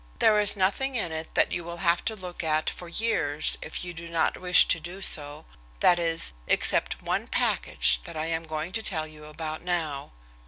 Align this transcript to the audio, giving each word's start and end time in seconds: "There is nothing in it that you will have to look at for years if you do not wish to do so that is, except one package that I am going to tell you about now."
"There 0.17 0.39
is 0.39 0.55
nothing 0.55 0.95
in 0.95 1.11
it 1.11 1.31
that 1.35 1.51
you 1.51 1.63
will 1.63 1.77
have 1.77 2.03
to 2.05 2.15
look 2.15 2.43
at 2.43 2.71
for 2.71 2.89
years 2.89 3.59
if 3.61 3.83
you 3.85 3.93
do 3.93 4.07
not 4.09 4.35
wish 4.41 4.67
to 4.69 4.79
do 4.79 4.99
so 4.99 5.45
that 5.79 5.99
is, 5.99 6.33
except 6.47 7.03
one 7.03 7.27
package 7.27 8.01
that 8.05 8.17
I 8.17 8.25
am 8.25 8.45
going 8.45 8.71
to 8.71 8.81
tell 8.81 9.05
you 9.05 9.25
about 9.25 9.61
now." 9.61 10.11